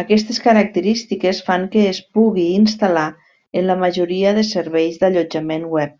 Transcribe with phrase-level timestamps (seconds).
[0.00, 3.06] Aquestes característiques fan que es pugui instal·lar
[3.62, 5.96] en la majoria de serveis d'allotjament web.